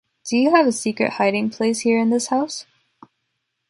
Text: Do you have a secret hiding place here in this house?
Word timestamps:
Do 0.27 0.35
you 0.35 0.49
have 0.55 0.65
a 0.65 0.71
secret 0.71 1.11
hiding 1.11 1.51
place 1.51 1.81
here 1.81 1.99
in 1.99 2.09
this 2.09 2.29
house? 2.29 2.65